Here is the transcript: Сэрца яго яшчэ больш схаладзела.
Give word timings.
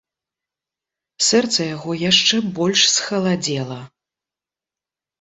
Сэрца 1.27 1.61
яго 1.75 1.91
яшчэ 2.09 2.41
больш 2.59 2.81
схаладзела. 2.97 3.81